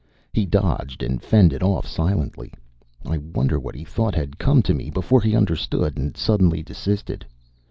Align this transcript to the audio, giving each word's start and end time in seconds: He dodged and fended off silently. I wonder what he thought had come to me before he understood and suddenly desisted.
He 0.33 0.47
dodged 0.47 1.03
and 1.03 1.21
fended 1.21 1.61
off 1.61 1.85
silently. 1.85 2.51
I 3.05 3.17
wonder 3.19 3.59
what 3.59 3.75
he 3.75 3.83
thought 3.83 4.15
had 4.15 4.39
come 4.39 4.63
to 4.63 4.73
me 4.73 4.89
before 4.89 5.21
he 5.21 5.35
understood 5.35 5.95
and 5.95 6.17
suddenly 6.17 6.63
desisted. 6.63 7.23